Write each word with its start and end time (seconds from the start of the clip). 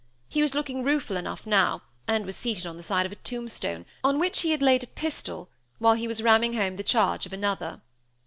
He 0.27 0.41
was 0.41 0.55
looking 0.55 0.83
rueful 0.83 1.15
enough 1.15 1.45
now, 1.45 1.83
and 2.07 2.25
was 2.25 2.35
seated 2.35 2.65
on 2.65 2.75
the 2.75 2.81
side 2.81 3.05
of 3.05 3.11
a 3.11 3.15
tombstone, 3.17 3.85
on 4.03 4.17
which 4.17 4.41
he 4.41 4.49
had 4.49 4.63
laid 4.63 4.83
a 4.83 4.87
pistol, 4.87 5.51
while 5.77 5.93
he 5.93 6.07
was 6.07 6.23
ramming 6.23 6.53
home 6.55 6.77
the 6.77 6.81
charge 6.81 7.27
of 7.27 7.33
another. 7.33 7.81